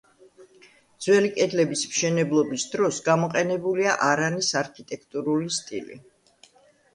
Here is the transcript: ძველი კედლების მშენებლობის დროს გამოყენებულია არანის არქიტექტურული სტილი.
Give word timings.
ძველი 1.05 1.27
კედლების 1.35 1.83
მშენებლობის 1.91 2.65
დროს 2.77 3.01
გამოყენებულია 3.09 3.93
არანის 4.07 4.51
არქიტექტურული 4.63 5.55
სტილი. 5.61 6.01